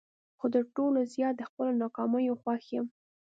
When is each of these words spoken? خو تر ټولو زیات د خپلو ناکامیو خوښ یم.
خو 0.39 0.45
تر 0.53 0.63
ټولو 0.75 0.99
زیات 1.13 1.33
د 1.37 1.41
خپلو 1.49 1.71
ناکامیو 1.81 2.39
خوښ 2.41 2.63
یم. 2.75 2.85